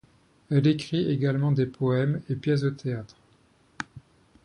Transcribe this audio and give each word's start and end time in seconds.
Elle 0.49 0.65
écrit 0.65 1.11
également 1.11 1.51
des 1.51 1.67
poèmes 1.67 2.23
et 2.27 2.35
pièces 2.35 2.61
de 2.61 2.71
théâtre. 2.71 3.15